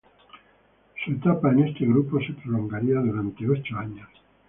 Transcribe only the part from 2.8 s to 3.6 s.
durante